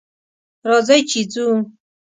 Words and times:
راځئ 0.69 1.01
چې 1.09 1.21
ځو 1.33 1.45